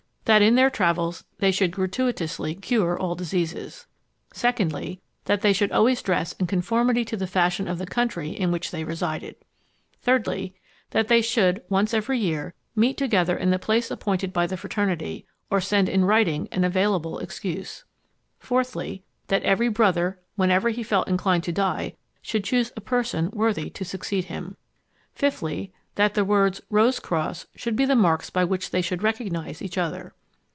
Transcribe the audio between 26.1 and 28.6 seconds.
the words "Rose cross" should be the marks by